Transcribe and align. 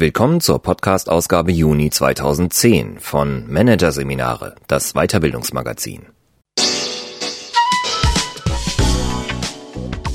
Willkommen 0.00 0.40
zur 0.40 0.62
Podcast-Ausgabe 0.62 1.52
Juni 1.52 1.90
2010 1.90 3.00
von 3.00 3.44
Managerseminare, 3.52 4.54
das 4.66 4.94
Weiterbildungsmagazin. 4.94 6.06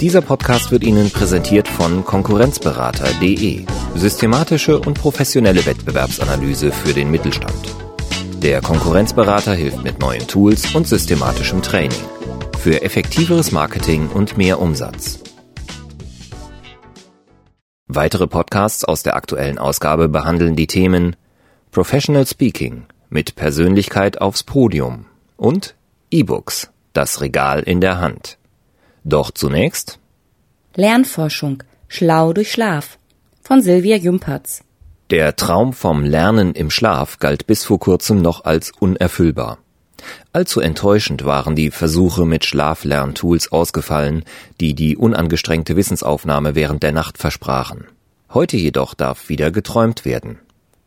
Dieser 0.01 0.21
Podcast 0.21 0.71
wird 0.71 0.83
Ihnen 0.83 1.11
präsentiert 1.11 1.67
von 1.67 2.03
Konkurrenzberater.de, 2.03 3.67
systematische 3.93 4.79
und 4.79 4.99
professionelle 4.99 5.63
Wettbewerbsanalyse 5.67 6.71
für 6.71 6.95
den 6.95 7.11
Mittelstand. 7.11 7.75
Der 8.41 8.61
Konkurrenzberater 8.61 9.53
hilft 9.53 9.83
mit 9.83 9.99
neuen 9.99 10.25
Tools 10.25 10.73
und 10.73 10.87
systematischem 10.87 11.61
Training 11.61 12.01
für 12.57 12.81
effektiveres 12.81 13.51
Marketing 13.51 14.07
und 14.07 14.35
mehr 14.35 14.59
Umsatz. 14.59 15.24
Weitere 17.95 18.27
Podcasts 18.27 18.83
aus 18.83 19.03
der 19.03 19.15
aktuellen 19.15 19.57
Ausgabe 19.57 20.09
behandeln 20.09 20.57
die 20.57 20.67
Themen 20.67 21.15
Professional 21.71 22.27
Speaking 22.27 22.87
mit 23.09 23.35
Persönlichkeit 23.35 24.19
aufs 24.19 24.43
Podium 24.43 25.05
und 25.37 25.75
E-Books, 26.11 26.71
das 26.91 27.21
Regal 27.21 27.61
in 27.61 27.79
der 27.79 28.01
Hand. 28.01 28.37
Doch 29.05 29.31
zunächst 29.31 29.99
Lernforschung, 30.75 31.63
schlau 31.87 32.33
durch 32.33 32.51
Schlaf 32.51 32.99
von 33.41 33.61
Silvia 33.61 33.95
Jumpertz. 33.95 34.61
Der 35.09 35.37
Traum 35.37 35.71
vom 35.71 36.03
Lernen 36.03 36.53
im 36.53 36.71
Schlaf 36.71 37.19
galt 37.19 37.47
bis 37.47 37.63
vor 37.63 37.79
kurzem 37.79 38.21
noch 38.21 38.43
als 38.43 38.73
unerfüllbar. 38.77 39.59
Allzu 40.35 40.59
enttäuschend 40.59 41.23
waren 41.23 41.55
die 41.55 41.71
Versuche 41.71 42.25
mit 42.25 42.43
Schlaflerntools 42.43 43.53
ausgefallen, 43.53 44.25
die 44.59 44.73
die 44.73 44.97
unangestrengte 44.97 45.77
Wissensaufnahme 45.77 46.55
während 46.55 46.83
der 46.83 46.91
Nacht 46.91 47.17
versprachen. 47.17 47.85
Heute 48.33 48.57
jedoch 48.57 48.95
darf 48.95 49.29
wieder 49.29 49.49
geträumt 49.51 50.03
werden. 50.03 50.39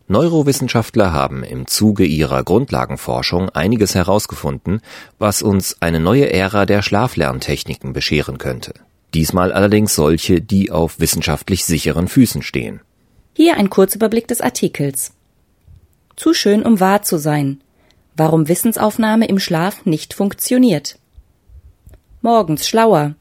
Neurowissenschaftler 0.06 1.14
haben 1.14 1.44
im 1.44 1.66
Zuge 1.66 2.04
ihrer 2.04 2.44
Grundlagenforschung 2.44 3.48
einiges 3.48 3.94
herausgefunden, 3.94 4.82
was 5.18 5.40
uns 5.40 5.78
eine 5.80 5.98
neue 5.98 6.30
Ära 6.30 6.66
der 6.66 6.82
Schlaflerntechniken 6.82 7.94
bescheren 7.94 8.36
könnte. 8.36 8.74
Diesmal 9.14 9.52
allerdings 9.52 9.94
solche, 9.94 10.42
die 10.42 10.70
auf 10.70 11.00
wissenschaftlich 11.00 11.64
sicheren 11.64 12.08
Füßen 12.08 12.42
stehen. 12.42 12.82
Hier 13.32 13.56
ein 13.56 13.70
Kurzüberblick 13.70 14.28
des 14.28 14.42
Artikels. 14.42 15.12
Zu 16.16 16.34
schön, 16.34 16.64
um 16.64 16.80
wahr 16.80 17.00
zu 17.00 17.16
sein. 17.16 17.62
Warum 18.18 18.48
Wissensaufnahme 18.48 19.26
im 19.28 19.38
Schlaf 19.38 19.86
nicht 19.86 20.12
funktioniert. 20.12 20.98
Morgens 22.20 22.66
schlauer. 22.66 23.14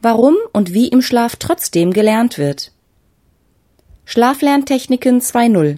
Warum 0.00 0.34
und 0.54 0.72
wie 0.72 0.88
im 0.88 1.02
Schlaf 1.02 1.36
trotzdem 1.36 1.92
gelernt 1.92 2.38
wird. 2.38 2.72
Schlaflerntechniken 4.06 5.20
2.0. 5.20 5.76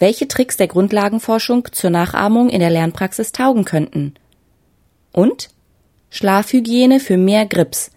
Welche 0.00 0.26
Tricks 0.26 0.56
der 0.56 0.66
Grundlagenforschung 0.66 1.68
zur 1.70 1.90
Nachahmung 1.90 2.50
in 2.50 2.58
der 2.58 2.70
Lernpraxis 2.70 3.30
taugen 3.30 3.64
könnten. 3.64 4.14
Und 5.12 5.50
Schlafhygiene 6.10 6.98
für 6.98 7.16
mehr 7.16 7.46
Grips. 7.46 7.92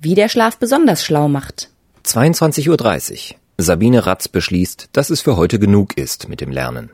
Wie 0.00 0.14
der 0.14 0.30
Schlaf 0.30 0.56
besonders 0.56 1.04
schlau 1.04 1.28
macht. 1.28 1.68
22.30 2.06 3.32
Uhr. 3.32 3.36
Sabine 3.58 4.06
Ratz 4.06 4.26
beschließt, 4.26 4.88
dass 4.92 5.10
es 5.10 5.20
für 5.20 5.36
heute 5.36 5.58
genug 5.58 5.98
ist 5.98 6.30
mit 6.30 6.40
dem 6.40 6.50
Lernen. 6.50 6.92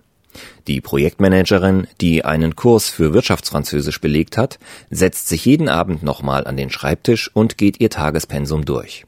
Die 0.67 0.81
Projektmanagerin, 0.81 1.87
die 2.01 2.25
einen 2.25 2.57
Kurs 2.57 2.89
für 2.89 3.13
Wirtschaftsfranzösisch 3.13 4.01
belegt 4.01 4.37
hat, 4.37 4.59
setzt 4.91 5.29
sich 5.29 5.45
jeden 5.45 5.69
Abend 5.69 6.03
nochmal 6.03 6.47
an 6.47 6.57
den 6.57 6.71
Schreibtisch 6.71 7.31
und 7.35 7.59
geht 7.59 7.81
ihr 7.81 7.91
Tagespensum 7.91 8.65
durch. 8.65 9.05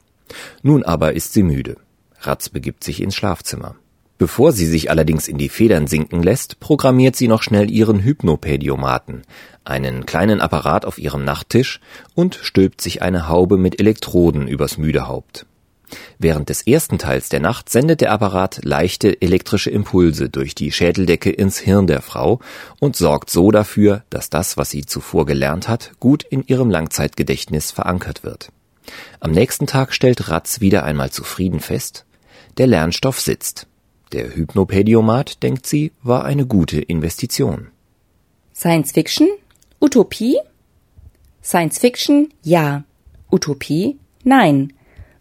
Nun 0.61 0.83
aber 0.83 1.13
ist 1.13 1.33
sie 1.33 1.43
müde. 1.43 1.77
Ratz 2.19 2.49
begibt 2.49 2.83
sich 2.83 3.01
ins 3.01 3.15
Schlafzimmer. 3.15 3.75
Bevor 4.17 4.51
sie 4.51 4.67
sich 4.67 4.89
allerdings 4.89 5.27
in 5.27 5.37
die 5.37 5.49
Federn 5.49 5.87
sinken 5.87 6.23
lässt, 6.23 6.59
programmiert 6.59 7.15
sie 7.15 7.27
noch 7.27 7.43
schnell 7.43 7.69
ihren 7.69 7.99
Hypnopädiomaten, 8.03 9.23
einen 9.65 10.05
kleinen 10.05 10.39
Apparat 10.39 10.85
auf 10.85 10.97
ihrem 10.97 11.25
Nachttisch 11.25 11.79
und 12.15 12.35
stülpt 12.41 12.79
sich 12.79 13.01
eine 13.01 13.27
Haube 13.27 13.57
mit 13.57 13.79
Elektroden 13.79 14.47
übers 14.47 14.77
müde 14.77 15.07
Haupt. 15.07 15.45
Während 16.19 16.49
des 16.49 16.65
ersten 16.65 16.97
Teils 16.97 17.29
der 17.29 17.39
Nacht 17.39 17.69
sendet 17.69 18.01
der 18.01 18.11
Apparat 18.11 18.61
leichte 18.63 19.21
elektrische 19.21 19.69
Impulse 19.69 20.29
durch 20.29 20.55
die 20.55 20.71
Schädeldecke 20.71 21.29
ins 21.29 21.57
Hirn 21.57 21.87
der 21.87 22.01
Frau 22.01 22.39
und 22.79 22.95
sorgt 22.95 23.29
so 23.29 23.51
dafür, 23.51 24.03
dass 24.09 24.29
das, 24.29 24.57
was 24.57 24.69
sie 24.69 24.85
zuvor 24.85 25.25
gelernt 25.25 25.67
hat, 25.67 25.91
gut 25.99 26.23
in 26.23 26.45
ihrem 26.45 26.69
Langzeitgedächtnis 26.69 27.71
verankert 27.71 28.23
wird. 28.23 28.51
Am 29.19 29.31
nächsten 29.31 29.67
Tag 29.67 29.93
stellt 29.93 30.29
Ratz 30.29 30.59
wieder 30.59 30.83
einmal 30.83 31.11
zufrieden 31.11 31.59
fest, 31.59 32.05
der 32.57 32.67
Lernstoff 32.67 33.19
sitzt. 33.19 33.67
Der 34.11 34.35
Hypnopädiomat, 34.35 35.41
denkt 35.41 35.65
sie, 35.65 35.91
war 36.03 36.23
eine 36.25 36.45
gute 36.45 36.79
Investition. 36.79 37.69
Science 38.53 38.91
Fiction? 38.91 39.27
Utopie? 39.81 40.37
Science 41.41 41.79
Fiction? 41.79 42.29
Ja. 42.43 42.83
Utopie? 43.31 43.97
Nein. 44.23 44.73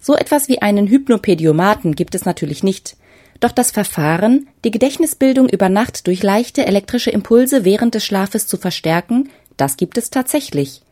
So 0.04 0.16
etwas 0.16 0.48
wie 0.48 0.60
einen 0.60 0.88
Hypnopädiomaten 0.88 1.94
gibt 1.94 2.16
es 2.16 2.24
natürlich 2.24 2.64
nicht. 2.64 2.96
Doch 3.38 3.52
das 3.52 3.70
Verfahren, 3.70 4.48
die 4.64 4.72
Gedächtnisbildung 4.72 5.48
über 5.48 5.68
Nacht 5.68 6.08
durch 6.08 6.24
leichte 6.24 6.66
elektrische 6.66 7.10
Impulse 7.10 7.64
während 7.64 7.94
des 7.94 8.04
Schlafes 8.04 8.48
zu 8.48 8.56
verstärken, 8.56 9.30
das 9.56 9.76
gibt 9.76 9.96
es 9.96 10.10
tatsächlich. 10.10 10.82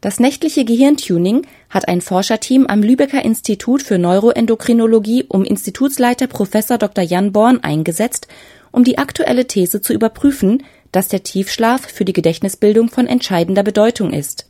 Das 0.00 0.18
nächtliche 0.18 0.64
Gehirntuning 0.64 1.46
hat 1.70 1.86
ein 1.86 2.00
Forscherteam 2.00 2.66
am 2.66 2.82
Lübecker 2.82 3.24
Institut 3.24 3.82
für 3.82 3.98
Neuroendokrinologie 3.98 5.24
um 5.28 5.44
Institutsleiter 5.44 6.26
Professor 6.26 6.78
Dr. 6.78 7.04
Jan 7.04 7.30
Born 7.30 7.62
eingesetzt, 7.62 8.26
um 8.72 8.82
die 8.82 8.98
aktuelle 8.98 9.46
These 9.46 9.80
zu 9.80 9.92
überprüfen, 9.92 10.64
dass 10.90 11.06
der 11.06 11.22
Tiefschlaf 11.22 11.82
für 11.82 12.04
die 12.04 12.12
Gedächtnisbildung 12.12 12.88
von 12.88 13.06
entscheidender 13.06 13.62
Bedeutung 13.62 14.12
ist. 14.12 14.46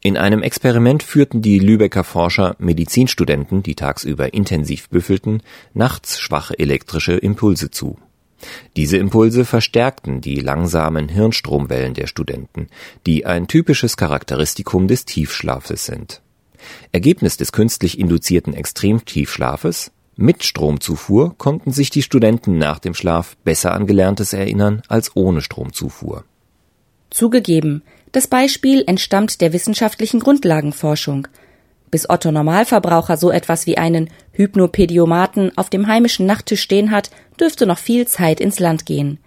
In 0.00 0.16
einem 0.16 0.42
Experiment 0.42 1.02
führten 1.02 1.42
die 1.42 1.58
Lübecker 1.58 2.04
Forscher 2.04 2.54
Medizinstudenten, 2.58 3.64
die 3.64 3.74
tagsüber 3.74 4.32
intensiv 4.32 4.88
büffelten, 4.90 5.42
nachts 5.74 6.20
schwache 6.20 6.58
elektrische 6.58 7.14
Impulse 7.14 7.70
zu. 7.70 7.98
Diese 8.76 8.96
Impulse 8.96 9.44
verstärkten 9.44 10.20
die 10.20 10.36
langsamen 10.36 11.08
Hirnstromwellen 11.08 11.94
der 11.94 12.06
Studenten, 12.06 12.68
die 13.06 13.26
ein 13.26 13.48
typisches 13.48 13.96
Charakteristikum 13.96 14.86
des 14.86 15.04
Tiefschlafes 15.04 15.86
sind. 15.86 16.22
Ergebnis 16.92 17.36
des 17.36 17.50
künstlich 17.50 17.98
induzierten 17.98 18.54
Extremtiefschlafes 18.54 19.90
mit 20.20 20.44
Stromzufuhr 20.44 21.36
konnten 21.38 21.72
sich 21.72 21.90
die 21.90 22.02
Studenten 22.02 22.58
nach 22.58 22.78
dem 22.80 22.94
Schlaf 22.94 23.36
besser 23.44 23.72
an 23.72 23.86
Gelerntes 23.86 24.32
erinnern 24.32 24.82
als 24.88 25.14
ohne 25.14 25.42
Stromzufuhr. 25.42 26.24
Zugegeben, 27.10 27.82
das 28.12 28.26
Beispiel 28.26 28.84
entstammt 28.86 29.40
der 29.40 29.52
wissenschaftlichen 29.52 30.20
Grundlagenforschung. 30.20 31.28
Bis 31.90 32.08
Otto 32.08 32.30
Normalverbraucher 32.30 33.16
so 33.16 33.30
etwas 33.30 33.66
wie 33.66 33.78
einen 33.78 34.10
Hypnopädiomaten 34.32 35.56
auf 35.56 35.70
dem 35.70 35.86
heimischen 35.86 36.26
Nachttisch 36.26 36.60
stehen 36.60 36.90
hat, 36.90 37.10
dürfte 37.40 37.66
noch 37.66 37.78
viel 37.78 38.06
Zeit 38.06 38.40
ins 38.40 38.58
Land 38.58 38.84
gehen. 38.86 39.18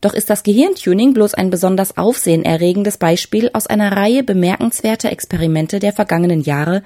Doch 0.00 0.14
ist 0.14 0.30
das 0.30 0.42
Gehirntuning 0.42 1.12
bloß 1.12 1.34
ein 1.34 1.50
besonders 1.50 1.98
aufsehenerregendes 1.98 2.96
Beispiel 2.96 3.50
aus 3.52 3.66
einer 3.66 3.92
Reihe 3.92 4.22
bemerkenswerter 4.22 5.12
Experimente 5.12 5.78
der 5.78 5.92
vergangenen 5.92 6.40
Jahre, 6.40 6.82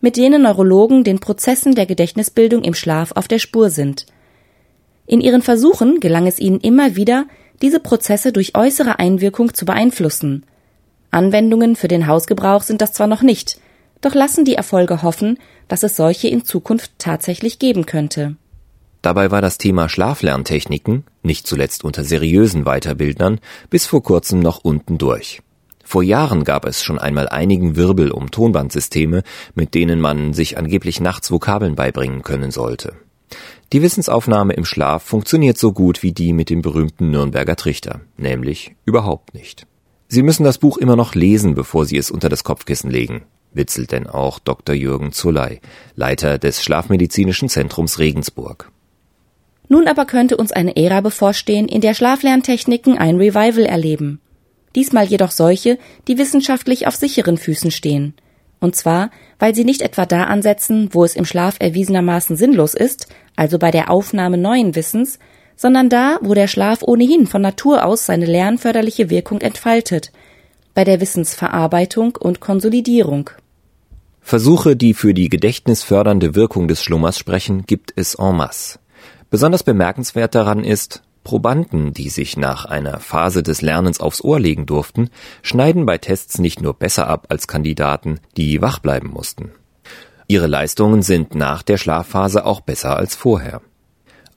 mit 0.00 0.16
denen 0.16 0.42
Neurologen 0.42 1.04
den 1.04 1.18
Prozessen 1.18 1.74
der 1.74 1.86
Gedächtnisbildung 1.86 2.62
im 2.62 2.74
Schlaf 2.74 3.12
auf 3.12 3.28
der 3.28 3.38
Spur 3.38 3.68
sind. 3.68 4.06
In 5.06 5.20
ihren 5.20 5.42
Versuchen 5.42 6.00
gelang 6.00 6.26
es 6.26 6.38
ihnen 6.38 6.60
immer 6.60 6.96
wieder, 6.96 7.26
diese 7.62 7.80
Prozesse 7.80 8.32
durch 8.32 8.56
äußere 8.56 8.98
Einwirkung 8.98 9.54
zu 9.54 9.64
beeinflussen. 9.64 10.44
Anwendungen 11.10 11.76
für 11.76 11.88
den 11.88 12.06
Hausgebrauch 12.06 12.62
sind 12.62 12.80
das 12.80 12.92
zwar 12.92 13.06
noch 13.06 13.22
nicht, 13.22 13.58
doch 14.00 14.14
lassen 14.14 14.44
die 14.44 14.54
Erfolge 14.54 15.02
hoffen, 15.02 15.38
dass 15.68 15.82
es 15.82 15.96
solche 15.96 16.28
in 16.28 16.44
Zukunft 16.44 16.92
tatsächlich 16.98 17.58
geben 17.58 17.86
könnte. 17.86 18.36
Dabei 19.00 19.30
war 19.30 19.42
das 19.42 19.58
Thema 19.58 19.88
Schlaflerntechniken, 19.88 21.04
nicht 21.22 21.46
zuletzt 21.46 21.84
unter 21.84 22.04
seriösen 22.04 22.64
Weiterbildnern, 22.64 23.38
bis 23.70 23.86
vor 23.86 24.02
kurzem 24.02 24.40
noch 24.40 24.60
unten 24.62 24.98
durch. 24.98 25.42
Vor 25.84 26.02
Jahren 26.02 26.44
gab 26.44 26.64
es 26.64 26.82
schon 26.82 26.98
einmal 26.98 27.28
einigen 27.28 27.76
Wirbel 27.76 28.10
um 28.10 28.30
Tonbandsysteme, 28.30 29.22
mit 29.54 29.74
denen 29.74 30.00
man 30.00 30.32
sich 30.32 30.56
angeblich 30.56 31.00
nachts 31.00 31.30
Vokabeln 31.30 31.74
beibringen 31.74 32.22
können 32.22 32.50
sollte. 32.50 32.94
Die 33.74 33.82
Wissensaufnahme 33.82 34.52
im 34.52 34.64
Schlaf 34.64 35.02
funktioniert 35.02 35.58
so 35.58 35.72
gut 35.72 36.04
wie 36.04 36.12
die 36.12 36.32
mit 36.32 36.48
dem 36.48 36.62
berühmten 36.62 37.10
Nürnberger 37.10 37.56
Trichter, 37.56 38.02
nämlich 38.16 38.76
überhaupt 38.84 39.34
nicht. 39.34 39.66
Sie 40.06 40.22
müssen 40.22 40.44
das 40.44 40.58
Buch 40.58 40.78
immer 40.78 40.94
noch 40.94 41.16
lesen, 41.16 41.56
bevor 41.56 41.84
Sie 41.84 41.96
es 41.96 42.12
unter 42.12 42.28
das 42.28 42.44
Kopfkissen 42.44 42.88
legen, 42.88 43.22
witzelt 43.52 43.90
denn 43.90 44.06
auch 44.06 44.38
Dr. 44.38 44.76
Jürgen 44.76 45.10
Zuley, 45.10 45.60
Leiter 45.96 46.38
des 46.38 46.62
Schlafmedizinischen 46.62 47.48
Zentrums 47.48 47.98
Regensburg. 47.98 48.70
Nun 49.68 49.88
aber 49.88 50.04
könnte 50.04 50.36
uns 50.36 50.52
eine 50.52 50.76
Ära 50.76 51.00
bevorstehen, 51.00 51.66
in 51.66 51.80
der 51.80 51.94
Schlaflerntechniken 51.94 52.96
ein 52.96 53.16
Revival 53.16 53.66
erleben. 53.66 54.20
Diesmal 54.76 55.06
jedoch 55.06 55.32
solche, 55.32 55.80
die 56.06 56.16
wissenschaftlich 56.16 56.86
auf 56.86 56.94
sicheren 56.94 57.38
Füßen 57.38 57.72
stehen. 57.72 58.14
Und 58.60 58.76
zwar, 58.76 59.10
weil 59.38 59.54
sie 59.54 59.64
nicht 59.64 59.82
etwa 59.82 60.06
da 60.06 60.24
ansetzen, 60.24 60.88
wo 60.92 61.04
es 61.04 61.16
im 61.16 61.26
Schlaf 61.26 61.56
erwiesenermaßen 61.58 62.36
sinnlos 62.36 62.72
ist, 62.72 63.08
also 63.36 63.58
bei 63.58 63.70
der 63.70 63.90
Aufnahme 63.90 64.38
neuen 64.38 64.74
Wissens, 64.74 65.18
sondern 65.56 65.88
da, 65.88 66.18
wo 66.20 66.34
der 66.34 66.48
Schlaf 66.48 66.82
ohnehin 66.82 67.26
von 67.26 67.42
Natur 67.42 67.84
aus 67.84 68.06
seine 68.06 68.26
lernförderliche 68.26 69.10
Wirkung 69.10 69.40
entfaltet, 69.40 70.12
bei 70.74 70.84
der 70.84 71.00
Wissensverarbeitung 71.00 72.16
und 72.16 72.40
Konsolidierung. 72.40 73.30
Versuche, 74.20 74.74
die 74.74 74.94
für 74.94 75.14
die 75.14 75.28
gedächtnisfördernde 75.28 76.34
Wirkung 76.34 76.66
des 76.66 76.82
Schlummers 76.82 77.18
sprechen, 77.18 77.66
gibt 77.66 77.92
es 77.96 78.14
en 78.14 78.36
masse. 78.36 78.78
Besonders 79.30 79.62
bemerkenswert 79.62 80.34
daran 80.34 80.64
ist, 80.64 81.02
Probanden, 81.24 81.94
die 81.94 82.10
sich 82.10 82.36
nach 82.36 82.66
einer 82.66 83.00
Phase 83.00 83.42
des 83.42 83.62
Lernens 83.62 83.98
aufs 83.98 84.22
Ohr 84.22 84.38
legen 84.38 84.66
durften, 84.66 85.08
schneiden 85.42 85.86
bei 85.86 85.98
Tests 85.98 86.38
nicht 86.38 86.60
nur 86.60 86.74
besser 86.74 87.06
ab 87.06 87.26
als 87.30 87.48
Kandidaten, 87.48 88.20
die 88.36 88.60
wach 88.60 88.78
bleiben 88.78 89.08
mussten. 89.08 89.50
Ihre 90.26 90.46
Leistungen 90.46 91.02
sind 91.02 91.34
nach 91.34 91.62
der 91.62 91.76
Schlafphase 91.76 92.44
auch 92.44 92.60
besser 92.60 92.96
als 92.96 93.14
vorher. 93.14 93.60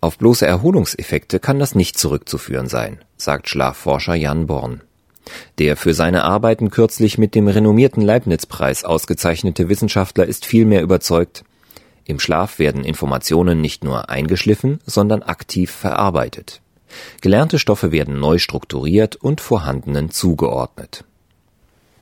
Auf 0.01 0.17
bloße 0.17 0.45
Erholungseffekte 0.45 1.39
kann 1.39 1.59
das 1.59 1.75
nicht 1.75 1.97
zurückzuführen 1.97 2.67
sein, 2.67 2.99
sagt 3.17 3.49
Schlafforscher 3.49 4.15
Jan 4.15 4.47
Born. 4.47 4.81
Der 5.57 5.75
für 5.75 5.93
seine 5.93 6.23
Arbeiten 6.23 6.69
kürzlich 6.69 7.17
mit 7.17 7.35
dem 7.35 7.47
renommierten 7.47 8.01
Leibniz-Preis 8.01 8.83
ausgezeichnete 8.83 9.69
Wissenschaftler 9.69 10.25
ist 10.25 10.45
vielmehr 10.45 10.81
überzeugt, 10.81 11.43
im 12.07 12.19
Schlaf 12.19 12.57
werden 12.57 12.85
Informationen 12.85 13.59
nicht 13.59 13.83
nur 13.83 14.09
eingeschliffen, 14.09 14.79
sondern 14.85 15.23
aktiv 15.23 15.71
verarbeitet. 15.71 16.61
Gelernte 17.19 17.59
Stoffe 17.59 17.91
werden 17.91 18.17
neu 18.17 18.37
strukturiert 18.37 19.17
und 19.17 19.41
vorhandenen 19.41 20.09
zugeordnet. 20.09 21.03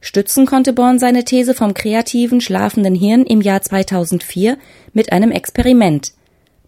Stützen 0.05 0.45
konnte 0.45 0.71
Born 0.71 0.99
seine 0.99 1.23
These 1.23 1.55
vom 1.55 1.73
kreativen, 1.73 2.39
schlafenden 2.39 2.93
Hirn 2.93 3.23
im 3.23 3.41
Jahr 3.41 3.63
2004 3.63 4.55
mit 4.93 5.11
einem 5.11 5.31
Experiment. 5.31 6.13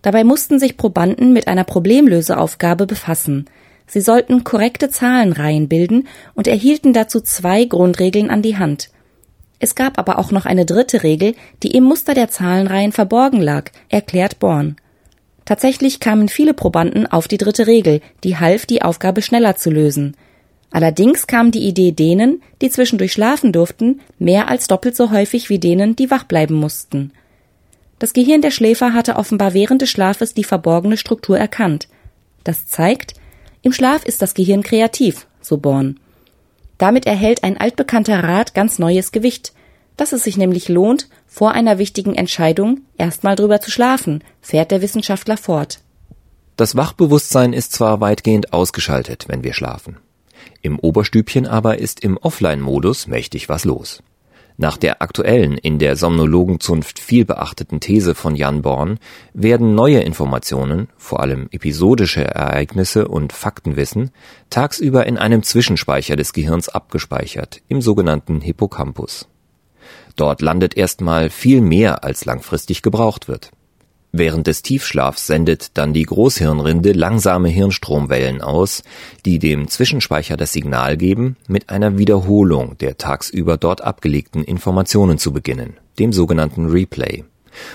Dabei 0.01 0.24
mussten 0.24 0.57
sich 0.57 0.75
Probanden 0.75 1.34
mit 1.34 1.48
einer 1.48 1.63
Problemlöseaufgabe 1.63 2.88
befassen. 2.88 3.45
Sie 3.86 4.01
sollten 4.01 4.44
korrekte 4.44 4.89
Zahlenreihen 4.89 5.69
bilden 5.69 6.07
und 6.34 6.48
erhielten 6.48 6.94
dazu 6.94 7.22
zwei 7.22 7.66
Grundregeln 7.66 8.31
an 8.31 8.42
die 8.42 8.57
Hand. 8.57 8.89
Es 9.60 9.75
gab 9.75 10.00
aber 10.00 10.18
auch 10.18 10.31
noch 10.31 10.48
eine 10.48 10.66
dritte 10.66 11.04
Regel, 11.04 11.36
die 11.62 11.78
im 11.78 11.83
Muster 11.83 12.16
der 12.16 12.31
Zahlenreihen 12.31 12.92
verborgen 12.92 13.40
lag, 13.40 13.69
erklärt 13.90 14.40
Born. 14.40 14.78
Tatsächlich 15.45 16.00
kamen 16.00 16.28
viele 16.28 16.56
Probanden 16.56 17.06
auf 17.06 17.28
die 17.28 17.38
dritte 17.38 17.68
Regel, 17.68 18.01
die 18.24 18.38
half, 18.38 18.66
die 18.66 18.81
Aufgabe 18.81 19.22
schneller 19.22 19.56
zu 19.56 19.69
lösen. 19.69 20.18
Allerdings 20.72 21.28
kam 21.28 21.52
die 21.52 21.68
Idee 21.68 21.92
denen, 21.92 22.42
die 22.62 22.69
zwischendurch 22.69 23.14
schlafen 23.14 23.52
durften, 23.52 24.02
mehr 24.19 24.50
als 24.50 24.68
doppelt 24.68 24.96
so 24.96 25.12
häufig 25.12 25.50
wie 25.50 25.60
denen, 25.60 25.96
die 25.96 26.12
wach 26.12 26.25
bleiben 26.25 26.56
mussten. 26.56 27.12
Das 28.00 28.14
Gehirn 28.14 28.42
der 28.42 28.52
Schläfer 28.52 28.94
hatte 28.94 29.16
offenbar 29.16 29.54
während 29.54 29.81
des 29.81 29.90
Schlafes 29.90 30.34
die 30.34 30.44
verborgene 30.44 30.98
Struktur 30.98 31.38
erkannt. 31.38 31.88
Das 32.44 32.68
zeigt, 32.68 33.16
im 33.62 33.74
Schlaf 33.74 34.06
ist 34.06 34.22
das 34.22 34.34
Gehirn 34.34 34.62
kreativ, 34.62 35.25
so 35.42 35.58
Born. 35.58 36.00
Damit 36.78 37.08
erhält 37.08 37.44
ein 37.44 37.58
altbekannter 37.58 38.24
Rat 38.24 38.54
ganz 38.54 38.78
neues 38.78 39.12
Gewicht, 39.12 39.54
dass 39.96 40.14
es 40.14 40.24
sich 40.24 40.38
nämlich 40.38 40.69
lohnt, 40.69 41.10
vor 41.25 41.52
einer 41.52 41.80
wichtigen 41.80 42.14
Entscheidung 42.14 42.81
erstmal 42.98 43.36
drüber 43.36 43.60
zu 43.62 43.72
schlafen, 43.72 44.24
fährt 44.42 44.69
der 44.69 44.84
Wissenschaftler 44.84 45.38
fort. 45.38 45.80
Das 46.56 46.75
Wachbewusstsein 46.75 47.54
ist 47.54 47.74
zwar 47.74 48.00
weitgehend 48.00 48.54
ausgeschaltet, 48.54 49.25
wenn 49.28 49.44
wir 49.44 49.54
schlafen. 49.54 49.98
Im 50.62 50.80
Oberstübchen 50.80 51.45
aber 51.45 51.80
ist 51.80 52.01
im 52.01 52.18
Offline-Modus 52.18 53.07
mächtig 53.07 53.50
was 53.50 53.66
los. 53.66 54.04
Nach 54.60 54.75
der 54.75 55.04
aktuellen, 55.04 55.56
in 55.56 55.78
der 55.78 55.95
Somnologenzunft 55.95 56.98
viel 56.98 57.25
beachteten 57.25 57.80
These 57.80 58.16
von 58.16 58.36
Jan 58.36 58.63
Born 58.63 58.98
werden 59.34 59.75
neue 59.75 60.00
Informationen, 60.00 60.88
vor 60.98 61.19
allem 61.19 61.48
episodische 61.51 62.24
Ereignisse 62.24 63.07
und 63.07 63.34
Faktenwissen, 63.34 64.10
tagsüber 64.50 65.06
in 65.06 65.19
einem 65.19 65.44
Zwischenspeicher 65.44 66.16
des 66.16 66.34
Gehirns 66.34 66.69
abgespeichert, 66.69 67.62
im 67.68 67.81
sogenannten 67.81 68.42
Hippocampus. 68.42 69.28
Dort 70.16 70.42
landet 70.42 70.75
erstmal 70.75 71.30
viel 71.30 71.62
mehr, 71.62 72.04
als 72.04 72.25
langfristig 72.25 72.81
gebraucht 72.81 73.28
wird. 73.28 73.51
Während 74.12 74.48
des 74.48 74.62
Tiefschlafs 74.62 75.27
sendet 75.27 75.77
dann 75.77 75.94
die 75.94 76.04
Großhirnrinde 76.04 76.94
langsame 76.94 77.50
Hirnstromwellen 77.50 78.42
aus, 78.42 78.83
die 79.25 79.38
dem 79.38 79.68
Zwischenspeicher 79.68 80.38
das 80.38 80.54
Signal 80.54 80.98
geben, 80.98 81.36
mit 81.48 81.69
einer 81.69 81.98
Wiederholung 81.98 82.77
der 82.77 82.98
tagsüber 82.98 83.57
dort 83.57 83.81
abgelegten 83.81 84.44
Informationen 84.44 85.18
zu 85.18 85.33
beginnen, 85.33 85.77
dem 86.00 86.13
sogenannten 86.13 86.68
Replay, 86.68 87.25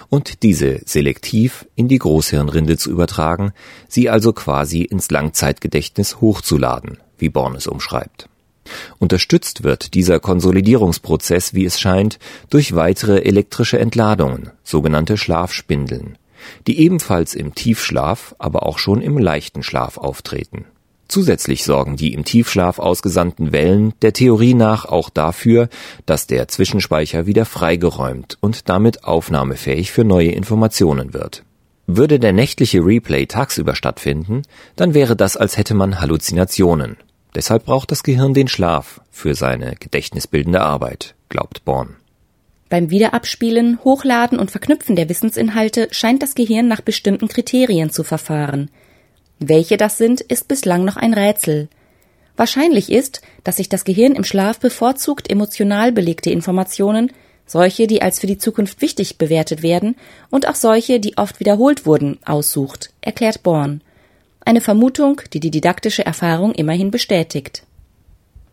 und 0.08 0.43
diese 0.43 0.81
selektiv 0.84 1.67
in 1.75 1.88
die 1.88 1.99
Großhirnrinde 1.99 2.76
zu 2.76 2.90
übertragen, 2.90 3.52
sie 3.88 4.08
also 4.08 4.32
quasi 4.32 4.82
ins 4.82 5.11
Langzeitgedächtnis 5.11 6.20
hochzuladen, 6.20 6.99
wie 7.19 7.29
Born 7.29 7.55
es 7.55 7.67
umschreibt. 7.67 8.29
Unterstützt 8.99 9.64
wird 9.64 9.94
dieser 9.94 10.20
Konsolidierungsprozess, 10.20 11.52
wie 11.52 11.64
es 11.64 11.81
scheint, 11.81 12.19
durch 12.49 12.75
weitere 12.76 13.23
elektrische 13.23 13.79
Entladungen, 13.79 14.50
sogenannte 14.62 15.17
Schlafspindeln, 15.17 16.17
die 16.67 16.79
ebenfalls 16.81 17.35
im 17.35 17.55
Tiefschlaf, 17.55 18.35
aber 18.39 18.67
auch 18.67 18.79
schon 18.79 19.03
im 19.03 19.19
leichten 19.19 19.62
Schlaf 19.62 19.99
auftreten. 19.99 20.67
Zusätzlich 21.12 21.65
sorgen 21.65 21.97
die 21.97 22.15
im 22.15 22.25
Tiefschlaf 22.25 22.79
ausgesandten 22.79 23.53
Wellen 23.53 23.93
der 24.00 24.15
Theorie 24.15 24.55
nach 24.55 24.87
auch 24.87 25.11
dafür, 25.11 25.69
dass 26.06 26.27
der 26.27 26.49
Zwischenspeicher 26.49 27.27
wieder 27.27 27.44
freigeräumt 27.44 28.39
und 28.41 28.71
damit 28.71 29.05
aufnahmefähig 29.05 29.93
für 29.93 30.05
neue 30.05 30.31
Informationen 30.31 31.12
wird. 31.12 31.44
Würde 31.87 32.19
der 32.19 32.33
nächtliche 32.33 32.79
Replay 32.79 33.27
tagsüber 33.27 33.75
stattfinden, 33.75 34.41
dann 34.75 34.94
wäre 34.94 35.15
das, 35.15 35.37
als 35.37 35.59
hätte 35.59 35.75
man 35.75 36.00
Halluzinationen. 36.00 36.97
Deshalb 37.35 37.67
braucht 37.67 37.91
das 37.91 38.03
Gehirn 38.03 38.33
den 38.33 38.49
Schlaf 38.49 39.03
für 39.11 39.35
seine 39.35 39.75
gedächtnisbildende 39.79 40.62
Arbeit, 40.62 41.15
glaubt 41.29 41.65
Born. 41.67 41.97
Beim 42.73 42.89
Wiederabspielen, 42.89 43.81
Hochladen 43.85 44.39
und 44.39 44.51
Verknüpfen 44.51 44.97
der 44.97 45.11
Wissensinhalte 45.11 45.89
scheint 45.91 46.23
das 46.23 46.35
Gehirn 46.35 46.69
nach 46.69 46.81
bestimmten 46.81 47.29
Kriterien 47.29 47.91
zu 47.91 48.03
verfahren. 48.03 48.71
Welche 49.39 49.77
das 49.77 49.99
sind, 49.99 50.23
ist 50.23 50.49
bislang 50.49 50.83
noch 50.83 50.97
ein 50.97 51.13
Rätsel. 51.13 51.69
Wahrscheinlich 52.35 52.91
ist, 52.91 53.21
dass 53.45 53.59
sich 53.59 53.69
das 53.69 53.85
Gehirn 53.85 54.15
im 54.15 54.25
Schlaf 54.25 54.59
bevorzugt 54.59 55.31
emotional 55.31 55.93
belegte 55.93 56.31
Informationen, 56.31 57.13
solche, 57.44 57.87
die 57.87 58.01
als 58.01 58.20
für 58.20 58.27
die 58.27 58.39
Zukunft 58.39 58.81
wichtig 58.81 59.19
bewertet 59.19 59.63
werden, 59.63 59.94
und 60.31 60.49
auch 60.49 60.55
solche, 60.55 60.99
die 60.99 61.19
oft 61.19 61.41
wiederholt 61.41 61.85
wurden, 61.85 62.20
aussucht, 62.25 62.89
erklärt 63.03 63.43
Born. 63.43 63.82
Eine 64.46 64.63
Vermutung, 64.63 65.20
die 65.35 65.41
die 65.41 65.51
didaktische 65.51 66.06
Erfahrung 66.06 66.55
immerhin 66.55 66.91
bestätigt. 66.91 67.65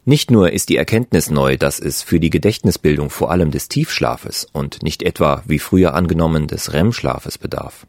Nicht 0.10 0.32
nur 0.32 0.52
ist 0.52 0.70
die 0.70 0.78
Erkenntnis 0.78 1.30
neu, 1.30 1.56
dass 1.56 1.80
es 1.80 2.02
für 2.02 2.20
die 2.20 2.32
Gedächtnisbildung 2.32 3.12
vor 3.12 3.30
allem 3.30 3.52
des 3.52 3.68
Tiefschlafes 3.70 4.48
und 4.52 4.82
nicht 4.82 5.04
etwa 5.04 5.44
wie 5.46 5.60
früher 5.60 5.94
angenommen 5.94 6.48
des 6.48 6.74
REM-Schlafes 6.74 7.38
bedarf. 7.38 7.86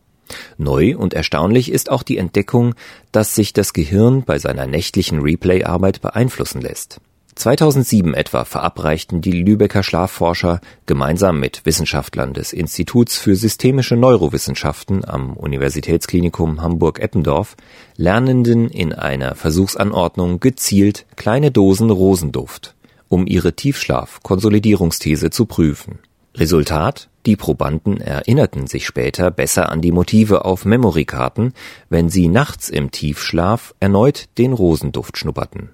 Neu 0.58 0.98
und 0.98 1.14
erstaunlich 1.14 1.72
ist 1.72 1.90
auch 1.90 2.02
die 2.02 2.18
Entdeckung, 2.18 2.74
dass 3.10 3.34
sich 3.34 3.54
das 3.54 3.72
Gehirn 3.72 4.22
bei 4.22 4.38
seiner 4.38 4.66
nächtlichen 4.66 5.20
Replay-Arbeit 5.20 6.02
beeinflussen 6.02 6.60
lässt. 6.60 7.00
2007 7.40 8.12
etwa 8.12 8.44
verabreichten 8.44 9.22
die 9.22 9.32
Lübecker 9.32 9.82
Schlafforscher 9.82 10.60
gemeinsam 10.84 11.40
mit 11.40 11.64
Wissenschaftlern 11.64 12.34
des 12.34 12.52
Instituts 12.52 13.16
für 13.16 13.34
systemische 13.34 13.96
Neurowissenschaften 13.96 15.06
am 15.06 15.32
Universitätsklinikum 15.38 16.60
Hamburg-Eppendorf 16.60 17.56
Lernenden 17.96 18.68
in 18.68 18.92
einer 18.92 19.34
Versuchsanordnung 19.36 20.40
gezielt 20.40 21.06
kleine 21.16 21.50
Dosen 21.50 21.88
Rosenduft, 21.88 22.74
um 23.08 23.26
ihre 23.26 23.54
Tiefschlaf-Konsolidierungsthese 23.54 25.30
zu 25.30 25.46
prüfen. 25.46 25.98
Resultat? 26.34 27.08
Die 27.24 27.36
Probanden 27.36 28.02
erinnerten 28.02 28.66
sich 28.66 28.86
später 28.86 29.30
besser 29.30 29.70
an 29.70 29.80
die 29.80 29.92
Motive 29.92 30.44
auf 30.44 30.66
Memorykarten, 30.66 31.54
wenn 31.88 32.10
sie 32.10 32.28
nachts 32.28 32.68
im 32.68 32.90
Tiefschlaf 32.90 33.74
erneut 33.80 34.28
den 34.36 34.52
Rosenduft 34.52 35.16
schnupperten 35.16 35.70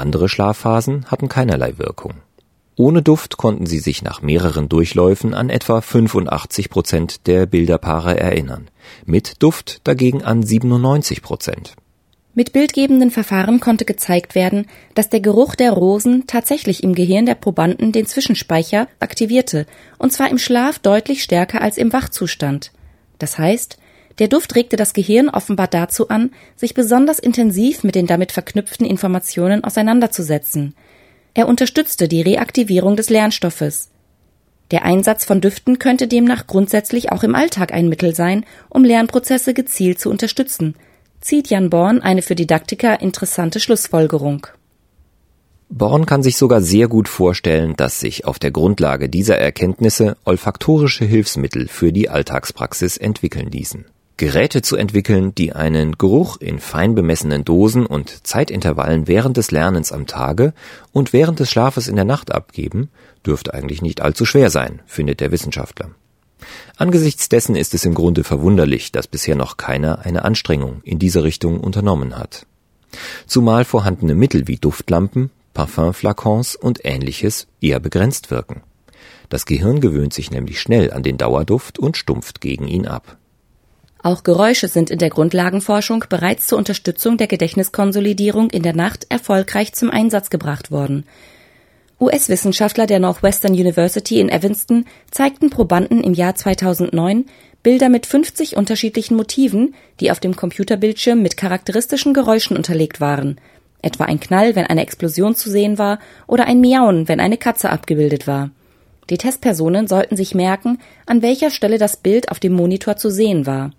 andere 0.00 0.28
Schlafphasen 0.28 1.06
hatten 1.06 1.28
keinerlei 1.28 1.78
Wirkung. 1.78 2.14
Ohne 2.76 3.02
Duft 3.02 3.36
konnten 3.36 3.66
sie 3.66 3.78
sich 3.78 4.02
nach 4.02 4.22
mehreren 4.22 4.68
Durchläufen 4.68 5.34
an 5.34 5.50
etwa 5.50 5.80
85 5.82 6.70
Prozent 6.70 7.26
der 7.26 7.46
Bilderpaare 7.46 8.18
erinnern, 8.18 8.68
mit 9.04 9.42
Duft 9.42 9.86
dagegen 9.86 10.24
an 10.24 10.42
97 10.42 11.20
Prozent. 11.20 11.74
Mit 12.32 12.52
bildgebenden 12.52 13.10
Verfahren 13.10 13.60
konnte 13.60 13.84
gezeigt 13.84 14.34
werden, 14.34 14.66
dass 14.94 15.10
der 15.10 15.20
Geruch 15.20 15.56
der 15.56 15.72
Rosen 15.72 16.26
tatsächlich 16.26 16.82
im 16.82 16.94
Gehirn 16.94 17.26
der 17.26 17.34
Probanden 17.34 17.92
den 17.92 18.06
Zwischenspeicher 18.06 18.88
aktivierte, 19.00 19.66
und 19.98 20.12
zwar 20.12 20.30
im 20.30 20.38
Schlaf 20.38 20.78
deutlich 20.78 21.22
stärker 21.22 21.60
als 21.60 21.76
im 21.76 21.92
Wachzustand. 21.92 22.72
Das 23.18 23.36
heißt, 23.36 23.78
der 24.18 24.28
Duft 24.28 24.56
regte 24.56 24.76
das 24.76 24.92
Gehirn 24.92 25.28
offenbar 25.28 25.68
dazu 25.68 26.08
an, 26.08 26.30
sich 26.56 26.74
besonders 26.74 27.18
intensiv 27.18 27.84
mit 27.84 27.94
den 27.94 28.06
damit 28.06 28.32
verknüpften 28.32 28.86
Informationen 28.86 29.64
auseinanderzusetzen. 29.64 30.74
Er 31.34 31.48
unterstützte 31.48 32.08
die 32.08 32.22
Reaktivierung 32.22 32.96
des 32.96 33.08
Lernstoffes. 33.08 33.90
Der 34.70 34.84
Einsatz 34.84 35.24
von 35.24 35.40
Düften 35.40 35.78
könnte 35.78 36.06
demnach 36.06 36.46
grundsätzlich 36.46 37.10
auch 37.12 37.22
im 37.22 37.34
Alltag 37.34 37.72
ein 37.72 37.88
Mittel 37.88 38.14
sein, 38.14 38.44
um 38.68 38.84
Lernprozesse 38.84 39.54
gezielt 39.54 39.98
zu 39.98 40.10
unterstützen, 40.10 40.74
zieht 41.20 41.48
Jan 41.48 41.70
Born 41.70 42.00
eine 42.00 42.22
für 42.22 42.34
Didaktiker 42.34 43.00
interessante 43.00 43.60
Schlussfolgerung. 43.60 44.46
Born 45.68 46.04
kann 46.04 46.22
sich 46.22 46.36
sogar 46.36 46.62
sehr 46.62 46.88
gut 46.88 47.08
vorstellen, 47.08 47.76
dass 47.76 48.00
sich 48.00 48.24
auf 48.24 48.40
der 48.40 48.50
Grundlage 48.50 49.08
dieser 49.08 49.38
Erkenntnisse 49.38 50.16
olfaktorische 50.24 51.04
Hilfsmittel 51.04 51.68
für 51.68 51.92
die 51.92 52.08
Alltagspraxis 52.08 52.96
entwickeln 52.96 53.50
ließen. 53.50 53.84
Geräte 54.20 54.60
zu 54.60 54.76
entwickeln, 54.76 55.34
die 55.34 55.54
einen 55.54 55.96
Geruch 55.96 56.36
in 56.36 56.58
fein 56.58 56.94
bemessenen 56.94 57.42
Dosen 57.42 57.86
und 57.86 58.26
Zeitintervallen 58.26 59.08
während 59.08 59.38
des 59.38 59.50
Lernens 59.50 59.92
am 59.92 60.06
Tage 60.06 60.52
und 60.92 61.14
während 61.14 61.40
des 61.40 61.50
Schlafes 61.50 61.88
in 61.88 61.96
der 61.96 62.04
Nacht 62.04 62.30
abgeben, 62.30 62.90
dürfte 63.24 63.54
eigentlich 63.54 63.80
nicht 63.80 64.02
allzu 64.02 64.26
schwer 64.26 64.50
sein, 64.50 64.82
findet 64.84 65.20
der 65.20 65.32
Wissenschaftler. 65.32 65.92
Angesichts 66.76 67.30
dessen 67.30 67.56
ist 67.56 67.72
es 67.72 67.86
im 67.86 67.94
Grunde 67.94 68.22
verwunderlich, 68.22 68.92
dass 68.92 69.06
bisher 69.06 69.36
noch 69.36 69.56
keiner 69.56 70.00
eine 70.00 70.22
Anstrengung 70.22 70.82
in 70.84 70.98
diese 70.98 71.24
Richtung 71.24 71.58
unternommen 71.58 72.18
hat. 72.18 72.44
Zumal 73.26 73.64
vorhandene 73.64 74.14
Mittel 74.14 74.46
wie 74.46 74.56
Duftlampen, 74.56 75.30
Parfümflakons 75.54 76.56
und 76.56 76.84
ähnliches 76.84 77.46
eher 77.62 77.80
begrenzt 77.80 78.30
wirken. 78.30 78.60
Das 79.30 79.46
Gehirn 79.46 79.80
gewöhnt 79.80 80.12
sich 80.12 80.30
nämlich 80.30 80.60
schnell 80.60 80.92
an 80.92 81.02
den 81.02 81.16
Dauerduft 81.16 81.78
und 81.78 81.96
stumpft 81.96 82.42
gegen 82.42 82.68
ihn 82.68 82.86
ab. 82.86 83.16
Auch 84.02 84.22
Geräusche 84.22 84.68
sind 84.68 84.90
in 84.90 84.98
der 84.98 85.10
Grundlagenforschung 85.10 86.04
bereits 86.08 86.46
zur 86.46 86.58
Unterstützung 86.58 87.16
der 87.16 87.26
Gedächtniskonsolidierung 87.26 88.50
in 88.50 88.62
der 88.62 88.74
Nacht 88.74 89.06
erfolgreich 89.08 89.74
zum 89.74 89.90
Einsatz 89.90 90.30
gebracht 90.30 90.70
worden. 90.70 91.04
US-Wissenschaftler 92.00 92.86
der 92.86 92.98
Northwestern 92.98 93.52
University 93.52 94.20
in 94.20 94.30
Evanston 94.30 94.86
zeigten 95.10 95.50
Probanden 95.50 96.02
im 96.02 96.14
Jahr 96.14 96.34
2009 96.34 97.26
Bilder 97.62 97.90
mit 97.90 98.06
50 98.06 98.56
unterschiedlichen 98.56 99.16
Motiven, 99.16 99.74
die 100.00 100.10
auf 100.10 100.18
dem 100.18 100.34
Computerbildschirm 100.34 101.20
mit 101.20 101.36
charakteristischen 101.36 102.14
Geräuschen 102.14 102.56
unterlegt 102.56 103.00
waren– 103.00 103.38
etwa 103.82 104.04
ein 104.04 104.20
Knall, 104.20 104.56
wenn 104.56 104.66
eine 104.66 104.82
Explosion 104.82 105.34
zu 105.34 105.50
sehen 105.50 105.78
war, 105.78 105.98
oder 106.26 106.46
ein 106.46 106.60
Miauen, 106.60 107.08
wenn 107.08 107.20
eine 107.20 107.36
Katze 107.36 107.70
abgebildet 107.70 108.26
war. 108.26 108.50
Die 109.08 109.18
Testpersonen 109.18 109.88
sollten 109.88 110.16
sich 110.16 110.34
merken, 110.34 110.78
an 111.06 111.22
welcher 111.22 111.50
Stelle 111.50 111.78
das 111.78 111.96
Bild 111.96 112.30
auf 112.30 112.38
dem 112.38 112.52
Monitor 112.52 112.96
zu 112.96 113.10
sehen 113.10 113.46
war. 113.46 113.72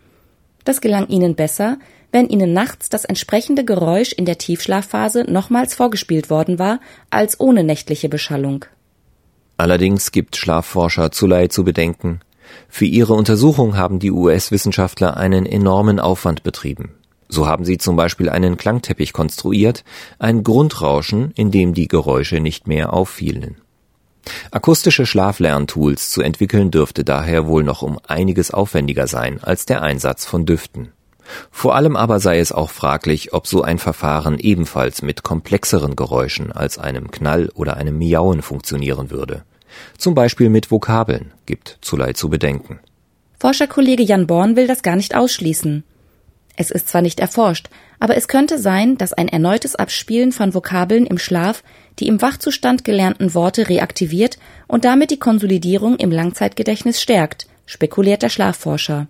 Das 0.63 0.81
gelang 0.81 1.07
ihnen 1.07 1.35
besser, 1.35 1.77
wenn 2.11 2.27
ihnen 2.27 2.53
nachts 2.53 2.89
das 2.89 3.05
entsprechende 3.05 3.63
Geräusch 3.63 4.11
in 4.11 4.25
der 4.25 4.37
Tiefschlafphase 4.37 5.23
nochmals 5.31 5.75
vorgespielt 5.75 6.29
worden 6.29 6.59
war, 6.59 6.79
als 7.09 7.39
ohne 7.39 7.63
nächtliche 7.63 8.09
Beschallung. 8.09 8.65
Allerdings 9.57 10.11
gibt 10.11 10.35
Schlafforscher 10.35 11.11
Zulei 11.11 11.47
zu 11.47 11.63
bedenken. 11.63 12.21
Für 12.67 12.85
ihre 12.85 13.13
Untersuchung 13.13 13.77
haben 13.77 13.99
die 13.99 14.11
US-Wissenschaftler 14.11 15.17
einen 15.17 15.45
enormen 15.45 15.99
Aufwand 15.99 16.43
betrieben. 16.43 16.95
So 17.29 17.47
haben 17.47 17.63
sie 17.63 17.77
zum 17.77 17.95
Beispiel 17.95 18.29
einen 18.29 18.57
Klangteppich 18.57 19.13
konstruiert, 19.13 19.85
ein 20.19 20.43
Grundrauschen, 20.43 21.31
in 21.35 21.49
dem 21.49 21.73
die 21.73 21.87
Geräusche 21.87 22.41
nicht 22.41 22.67
mehr 22.67 22.91
auffielen. 22.91 23.55
Akustische 24.51 25.05
Schlaflerntools 25.05 26.09
zu 26.11 26.21
entwickeln 26.21 26.71
dürfte 26.71 27.03
daher 27.03 27.47
wohl 27.47 27.63
noch 27.63 27.81
um 27.81 27.99
einiges 28.07 28.51
aufwendiger 28.51 29.07
sein 29.07 29.39
als 29.41 29.65
der 29.65 29.81
Einsatz 29.81 30.25
von 30.25 30.45
Düften. 30.45 30.91
Vor 31.49 31.75
allem 31.75 31.95
aber 31.95 32.19
sei 32.19 32.39
es 32.39 32.51
auch 32.51 32.69
fraglich, 32.69 33.33
ob 33.33 33.47
so 33.47 33.61
ein 33.61 33.79
Verfahren 33.79 34.37
ebenfalls 34.37 35.01
mit 35.01 35.23
komplexeren 35.23 35.95
Geräuschen 35.95 36.51
als 36.51 36.77
einem 36.77 37.11
Knall 37.11 37.49
oder 37.53 37.77
einem 37.77 37.97
Miauen 37.97 38.41
funktionieren 38.41 39.11
würde. 39.11 39.43
Zum 39.97 40.13
Beispiel 40.13 40.49
mit 40.49 40.69
Vokabeln, 40.71 41.31
gibt 41.45 41.77
Zulei 41.81 42.13
zu 42.13 42.29
bedenken. 42.29 42.79
Forscherkollege 43.39 44.03
Jan 44.03 44.27
Born 44.27 44.55
will 44.55 44.67
das 44.67 44.83
gar 44.83 44.95
nicht 44.95 45.15
ausschließen. 45.15 45.83
Es 46.57 46.69
ist 46.69 46.89
zwar 46.89 47.01
nicht 47.01 47.19
erforscht, 47.19 47.69
aber 47.99 48.17
es 48.17 48.27
könnte 48.27 48.59
sein, 48.59 48.97
dass 48.97 49.13
ein 49.13 49.27
erneutes 49.27 49.75
Abspielen 49.75 50.31
von 50.31 50.53
Vokabeln 50.53 51.05
im 51.05 51.17
Schlaf 51.17 51.63
die 51.99 52.07
im 52.07 52.21
Wachzustand 52.21 52.83
gelernten 52.83 53.33
Worte 53.33 53.69
reaktiviert 53.69 54.37
und 54.67 54.85
damit 54.85 55.11
die 55.11 55.19
Konsolidierung 55.19 55.97
im 55.97 56.11
Langzeitgedächtnis 56.11 57.01
stärkt, 57.01 57.47
spekuliert 57.65 58.21
der 58.21 58.29
Schlafforscher. 58.29 59.07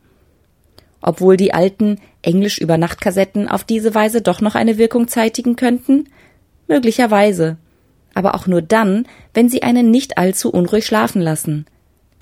Obwohl 1.02 1.38
die 1.38 1.54
alten 1.54 2.00
Englisch 2.22 2.60
über 2.60 2.78
Nachtkassetten 2.78 3.48
auf 3.48 3.64
diese 3.64 3.96
Weise 3.96 4.22
doch 4.22 4.42
noch 4.42 4.56
eine 4.56 4.78
Wirkung 4.78 5.08
zeitigen 5.08 5.56
könnten? 5.56 6.10
Möglicherweise. 6.68 7.58
Aber 8.14 8.36
auch 8.36 8.46
nur 8.46 8.62
dann, 8.62 9.08
wenn 9.34 9.50
sie 9.50 9.64
einen 9.64 9.90
nicht 9.90 10.18
allzu 10.18 10.52
unruhig 10.52 10.86
schlafen 10.86 11.22
lassen 11.22 11.66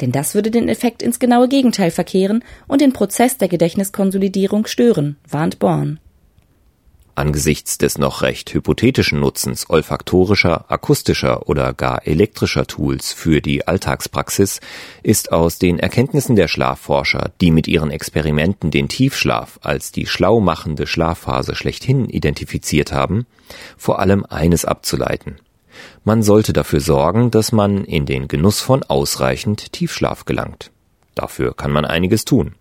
denn 0.02 0.12
das 0.12 0.34
würde 0.34 0.52
den 0.52 0.70
Effekt 0.70 1.02
ins 1.02 1.20
genaue 1.20 1.48
Gegenteil 1.48 1.92
verkehren 1.92 2.44
und 2.68 2.82
den 2.82 2.94
Prozess 2.94 3.38
der 3.38 3.48
Gedächtniskonsolidierung 3.48 4.66
stören, 4.66 5.18
warnt 5.28 5.60
Born. 5.60 6.00
Angesichts 7.20 7.78
des 7.78 7.98
noch 7.98 8.22
recht 8.22 8.54
hypothetischen 8.54 9.20
Nutzens 9.20 9.70
olfaktorischer, 9.70 10.72
akustischer 10.72 11.50
oder 11.50 11.74
gar 11.74 12.08
elektrischer 12.08 12.66
Tools 12.66 13.12
für 13.12 13.42
die 13.42 13.68
Alltagspraxis 13.68 14.62
ist 15.04 15.34
aus 15.34 15.60
den 15.60 15.80
Erkenntnissen 15.80 16.38
der 16.38 16.48
Schlafforscher, 16.48 17.32
die 17.42 17.52
mit 17.52 17.68
ihren 17.68 17.92
Experimenten 17.92 18.72
den 18.72 18.88
Tiefschlaf 18.88 19.60
als 19.62 19.92
die 19.92 20.06
schlau 20.06 20.40
machende 20.40 20.88
Schlafphase 20.88 21.56
schlechthin 21.56 22.10
identifiziert 22.10 22.94
haben, 22.94 23.26
vor 23.76 24.00
allem 24.00 24.26
eines 24.26 24.64
abzuleiten 24.64 25.42
man 26.04 26.24
sollte 26.24 26.54
dafür 26.54 26.80
sorgen, 26.80 27.32
dass 27.32 27.52
man 27.52 27.86
in 27.86 28.06
den 28.06 28.28
Genuss 28.28 28.62
von 28.62 28.84
ausreichend 28.84 29.72
Tiefschlaf 29.74 30.26
gelangt. 30.26 30.72
Dafür 31.16 31.56
kann 31.56 31.72
man 31.72 31.86
einiges 31.86 32.26
tun. 32.26 32.56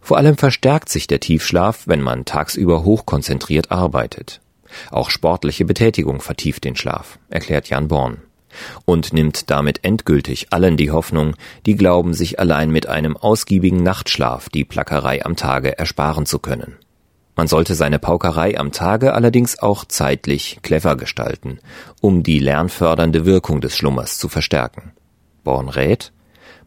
Vor 0.00 0.18
allem 0.18 0.36
verstärkt 0.36 0.88
sich 0.88 1.06
der 1.06 1.20
Tiefschlaf, 1.20 1.86
wenn 1.86 2.00
man 2.00 2.24
tagsüber 2.24 2.84
hochkonzentriert 2.84 3.70
arbeitet. 3.70 4.40
Auch 4.90 5.10
sportliche 5.10 5.64
Betätigung 5.64 6.20
vertieft 6.20 6.64
den 6.64 6.76
Schlaf, 6.76 7.18
erklärt 7.28 7.68
Jan 7.68 7.88
Born. 7.88 8.18
Und 8.84 9.12
nimmt 9.12 9.50
damit 9.50 9.84
endgültig 9.84 10.52
allen 10.52 10.76
die 10.76 10.90
Hoffnung, 10.90 11.34
die 11.66 11.74
glauben, 11.74 12.14
sich 12.14 12.38
allein 12.38 12.70
mit 12.70 12.86
einem 12.86 13.16
ausgiebigen 13.16 13.82
Nachtschlaf 13.82 14.48
die 14.48 14.64
Plackerei 14.64 15.24
am 15.24 15.34
Tage 15.34 15.76
ersparen 15.76 16.24
zu 16.24 16.38
können. 16.38 16.76
Man 17.36 17.48
sollte 17.48 17.74
seine 17.74 17.98
Paukerei 17.98 18.56
am 18.56 18.70
Tage 18.70 19.12
allerdings 19.12 19.58
auch 19.58 19.84
zeitlich 19.84 20.60
clever 20.62 20.96
gestalten, 20.96 21.58
um 22.00 22.22
die 22.22 22.38
lernfördernde 22.38 23.26
Wirkung 23.26 23.60
des 23.60 23.76
Schlummers 23.76 24.18
zu 24.18 24.28
verstärken. 24.28 24.92
Born 25.42 25.68
rät, 25.68 26.12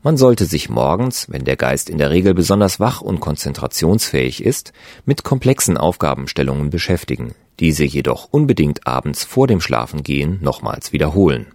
man 0.04 0.18
sollte 0.18 0.46
sich 0.46 0.70
morgens, 0.70 1.28
wenn 1.30 1.44
der 1.44 1.56
Geist 1.56 1.90
in 1.90 1.98
der 1.98 2.10
Regel 2.10 2.34
besonders 2.34 2.80
wach 2.80 3.02
und 3.02 3.20
konzentrationsfähig 3.20 4.44
ist, 4.44 4.74
mit 5.06 5.24
komplexen 5.24 5.78
Aufgabenstellungen 5.78 6.70
beschäftigen, 6.70 7.34
diese 7.60 7.84
jedoch 7.84 8.28
unbedingt 8.32 8.86
abends 8.86 9.24
vor 9.24 9.48
dem 9.48 9.62
Schlafengehen 9.62 10.40
nochmals 10.42 10.94
wiederholen. 10.94 11.48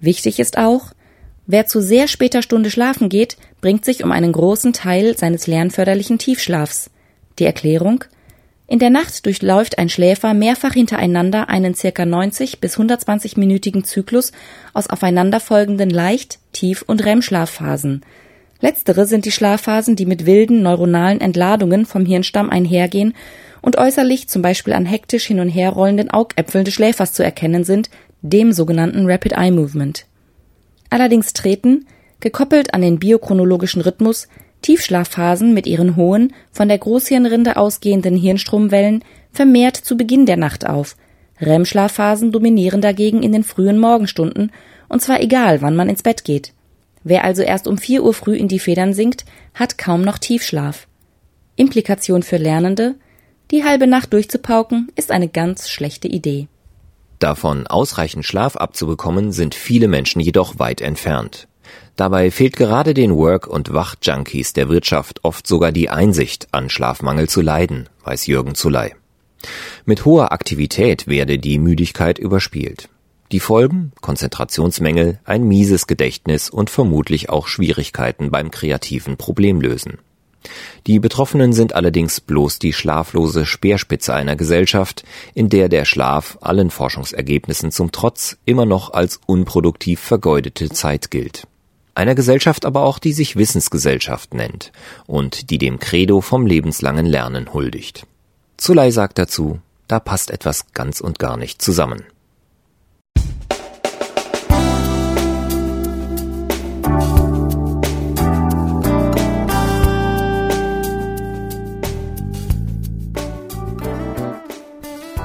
Wichtig 0.00 0.38
ist 0.38 0.58
auch, 0.58 0.92
wer 1.46 1.66
zu 1.66 1.80
sehr 1.80 2.08
später 2.08 2.42
Stunde 2.42 2.70
schlafen 2.70 3.08
geht, 3.08 3.36
bringt 3.60 3.84
sich 3.84 4.04
um 4.04 4.12
einen 4.12 4.32
großen 4.32 4.72
Teil 4.72 5.16
seines 5.16 5.46
lernförderlichen 5.46 6.18
Tiefschlafs. 6.18 6.90
Die 7.38 7.44
Erklärung 7.44 8.04
in 8.66 8.78
der 8.78 8.90
Nacht 8.90 9.26
durchläuft 9.26 9.78
ein 9.78 9.88
Schläfer 9.88 10.34
mehrfach 10.34 10.72
hintereinander 10.72 11.48
einen 11.48 11.74
circa 11.74 12.06
90 12.06 12.60
bis 12.60 12.78
120-minütigen 12.78 13.84
Zyklus 13.84 14.32
aus 14.72 14.88
aufeinanderfolgenden 14.88 15.90
Leicht-, 15.90 16.38
Tief- 16.52 16.84
und 16.86 17.04
REM-Schlafphasen. 17.04 18.02
Letztere 18.60 19.06
sind 19.06 19.24
die 19.24 19.32
Schlafphasen, 19.32 19.96
die 19.96 20.06
mit 20.06 20.24
wilden 20.24 20.62
neuronalen 20.62 21.20
Entladungen 21.20 21.84
vom 21.84 22.06
Hirnstamm 22.06 22.48
einhergehen 22.48 23.14
und 23.60 23.76
äußerlich 23.76 24.28
zum 24.28 24.40
Beispiel 24.40 24.72
an 24.72 24.86
hektisch 24.86 25.24
hin 25.26 25.40
und 25.40 25.48
her 25.48 25.70
rollenden 25.70 26.10
Augäpfeln 26.10 26.64
des 26.64 26.74
Schläfers 26.74 27.12
zu 27.12 27.24
erkennen 27.24 27.64
sind, 27.64 27.90
dem 28.22 28.52
sogenannten 28.52 29.10
Rapid 29.10 29.32
Eye 29.32 29.50
Movement. 29.50 30.06
Allerdings 30.90 31.32
treten, 31.32 31.86
gekoppelt 32.20 32.72
an 32.72 32.82
den 32.82 33.00
biochronologischen 33.00 33.82
Rhythmus, 33.82 34.28
Tiefschlafphasen 34.62 35.52
mit 35.52 35.66
ihren 35.66 35.96
hohen, 35.96 36.32
von 36.50 36.68
der 36.68 36.78
Großhirnrinde 36.78 37.56
ausgehenden 37.56 38.16
Hirnstromwellen 38.16 39.04
vermehrt 39.32 39.76
zu 39.76 39.96
Beginn 39.96 40.26
der 40.26 40.36
Nacht 40.36 40.66
auf. 40.66 40.96
REM-Schlafphasen 41.40 42.32
dominieren 42.32 42.80
dagegen 42.80 43.22
in 43.22 43.32
den 43.32 43.44
frühen 43.44 43.78
Morgenstunden, 43.78 44.52
und 44.88 45.02
zwar 45.02 45.20
egal, 45.20 45.62
wann 45.62 45.76
man 45.76 45.88
ins 45.88 46.02
Bett 46.02 46.24
geht. 46.24 46.52
Wer 47.04 47.24
also 47.24 47.42
erst 47.42 47.66
um 47.66 47.78
vier 47.78 48.04
Uhr 48.04 48.14
früh 48.14 48.36
in 48.36 48.48
die 48.48 48.60
Federn 48.60 48.94
sinkt, 48.94 49.24
hat 49.54 49.76
kaum 49.76 50.02
noch 50.02 50.18
Tiefschlaf. 50.18 50.86
Implikation 51.56 52.22
für 52.22 52.36
Lernende, 52.36 52.94
die 53.50 53.64
halbe 53.64 53.86
Nacht 53.86 54.12
durchzupauken, 54.12 54.90
ist 54.94 55.10
eine 55.10 55.28
ganz 55.28 55.68
schlechte 55.68 56.08
Idee. 56.08 56.46
Davon 57.18 57.66
ausreichend 57.66 58.24
Schlaf 58.24 58.56
abzubekommen, 58.56 59.32
sind 59.32 59.54
viele 59.54 59.88
Menschen 59.88 60.20
jedoch 60.20 60.58
weit 60.58 60.80
entfernt. 60.80 61.48
Dabei 61.96 62.30
fehlt 62.30 62.56
gerade 62.56 62.94
den 62.94 63.14
Work- 63.14 63.46
und 63.46 63.72
Wachjunkies 63.72 64.52
der 64.52 64.68
Wirtschaft 64.68 65.24
oft 65.24 65.46
sogar 65.46 65.72
die 65.72 65.88
Einsicht, 65.88 66.48
an 66.52 66.70
Schlafmangel 66.70 67.28
zu 67.28 67.40
leiden, 67.40 67.88
weiß 68.04 68.26
Jürgen 68.26 68.54
Zuley. 68.54 68.94
Mit 69.84 70.04
hoher 70.04 70.32
Aktivität 70.32 71.06
werde 71.06 71.38
die 71.38 71.58
Müdigkeit 71.58 72.18
überspielt. 72.18 72.88
Die 73.32 73.40
Folgen? 73.40 73.92
Konzentrationsmängel, 74.00 75.18
ein 75.24 75.44
mieses 75.44 75.86
Gedächtnis 75.86 76.50
und 76.50 76.70
vermutlich 76.70 77.30
auch 77.30 77.46
Schwierigkeiten 77.46 78.30
beim 78.30 78.50
kreativen 78.50 79.16
Problemlösen. 79.16 79.98
Die 80.86 80.98
Betroffenen 80.98 81.52
sind 81.52 81.74
allerdings 81.74 82.20
bloß 82.20 82.58
die 82.58 82.72
schlaflose 82.72 83.46
Speerspitze 83.46 84.12
einer 84.12 84.36
Gesellschaft, 84.36 85.04
in 85.34 85.48
der 85.48 85.68
der 85.68 85.84
Schlaf 85.84 86.36
allen 86.40 86.70
Forschungsergebnissen 86.70 87.70
zum 87.70 87.92
Trotz 87.92 88.36
immer 88.44 88.66
noch 88.66 88.92
als 88.92 89.20
unproduktiv 89.26 90.00
vergeudete 90.00 90.68
Zeit 90.68 91.10
gilt. 91.10 91.46
Einer 91.94 92.14
Gesellschaft 92.14 92.64
aber 92.64 92.84
auch, 92.84 92.98
die 92.98 93.12
sich 93.12 93.36
Wissensgesellschaft 93.36 94.32
nennt 94.32 94.72
und 95.06 95.50
die 95.50 95.58
dem 95.58 95.78
Credo 95.78 96.22
vom 96.22 96.46
lebenslangen 96.46 97.04
Lernen 97.04 97.52
huldigt. 97.52 98.06
Zulei 98.56 98.90
sagt 98.90 99.18
dazu, 99.18 99.60
da 99.88 100.00
passt 100.00 100.30
etwas 100.30 100.72
ganz 100.72 101.00
und 101.00 101.18
gar 101.18 101.36
nicht 101.36 101.60
zusammen. 101.60 102.04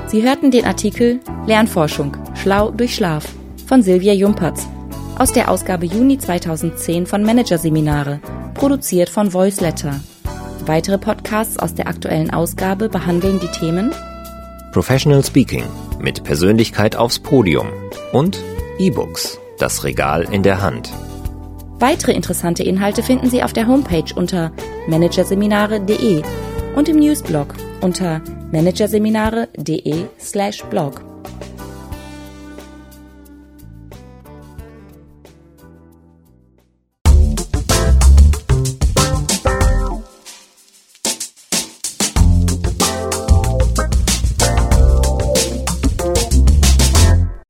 Sie 0.07 0.23
hörten 0.23 0.51
den 0.51 0.65
Artikel 0.65 1.19
Lernforschung, 1.45 2.17
schlau 2.35 2.71
durch 2.71 2.95
Schlaf 2.95 3.25
von 3.67 3.83
Silvia 3.83 4.13
Jumpertz 4.13 4.67
aus 5.17 5.33
der 5.33 5.49
Ausgabe 5.49 5.85
Juni 5.85 6.17
2010 6.17 7.07
von 7.07 7.23
Managerseminare, 7.23 8.19
produziert 8.53 9.09
von 9.09 9.33
Voiceletter. 9.33 9.99
Weitere 10.65 10.97
Podcasts 10.97 11.57
aus 11.57 11.73
der 11.73 11.87
aktuellen 11.87 12.31
Ausgabe 12.31 12.89
behandeln 12.89 13.39
die 13.39 13.47
Themen 13.47 13.93
Professional 14.71 15.23
Speaking 15.23 15.63
mit 15.99 16.23
Persönlichkeit 16.23 16.95
aufs 16.95 17.19
Podium 17.19 17.67
und 18.13 18.37
E-Books, 18.77 19.39
das 19.57 19.83
Regal 19.83 20.27
in 20.31 20.43
der 20.43 20.61
Hand. 20.61 20.91
Weitere 21.79 22.11
interessante 22.11 22.63
Inhalte 22.63 23.01
finden 23.01 23.29
Sie 23.29 23.43
auf 23.43 23.53
der 23.53 23.67
Homepage 23.67 24.13
unter 24.15 24.51
managerseminare.de 24.87 26.21
und 26.75 26.89
im 26.89 26.97
Newsblog 26.97 27.53
unter 27.81 28.21
managerseminare.de/blog. 28.51 31.16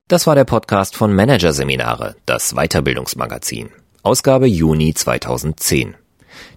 Das 0.10 0.26
war 0.26 0.36
der 0.36 0.46
Podcast 0.46 0.96
von 0.96 1.14
Managerseminare, 1.14 2.16
das 2.26 2.54
Weiterbildungsmagazin. 2.54 3.72
Ausgabe 4.04 4.48
Juni 4.48 4.94
2010. 4.94 5.96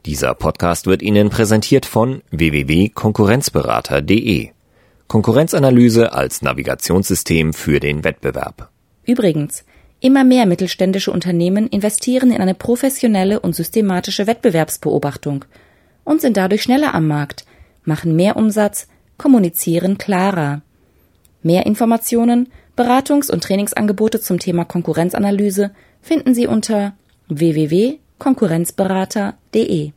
Dieser 0.06 0.34
Podcast 0.34 0.86
wird 0.86 1.02
Ihnen 1.02 1.30
präsentiert 1.30 1.84
von 1.84 2.22
www.konkurrenzberater.de. 2.30 4.50
Konkurrenzanalyse 5.08 6.12
als 6.12 6.42
Navigationssystem 6.42 7.52
für 7.52 7.80
den 7.80 8.04
Wettbewerb. 8.04 8.70
Übrigens, 9.04 9.64
immer 9.98 10.22
mehr 10.22 10.46
mittelständische 10.46 11.10
Unternehmen 11.10 11.66
investieren 11.66 12.30
in 12.30 12.40
eine 12.40 12.54
professionelle 12.54 13.40
und 13.40 13.56
systematische 13.56 14.28
Wettbewerbsbeobachtung 14.28 15.44
und 16.04 16.20
sind 16.20 16.36
dadurch 16.36 16.62
schneller 16.62 16.94
am 16.94 17.08
Markt, 17.08 17.46
machen 17.82 18.14
mehr 18.14 18.36
Umsatz, 18.36 18.86
kommunizieren 19.18 19.98
klarer. 19.98 20.62
Mehr 21.42 21.66
Informationen, 21.66 22.48
Beratungs- 22.80 23.30
und 23.30 23.44
Trainingsangebote 23.44 24.20
zum 24.20 24.38
Thema 24.38 24.64
Konkurrenzanalyse 24.64 25.72
finden 26.00 26.34
Sie 26.34 26.46
unter 26.46 26.94
www 27.28 27.98
konkurrenzberater.de 28.20 29.92